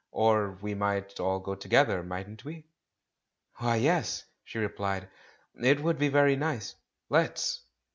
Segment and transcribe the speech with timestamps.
[0.09, 2.65] Or we might all go together, mightn't we?"
[3.57, 5.07] "Why, yes," she replied,
[5.61, 6.73] "it would be very nice.
[7.07, 7.61] Let's!"